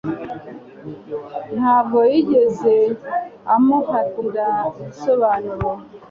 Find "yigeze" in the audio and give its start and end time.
2.11-2.75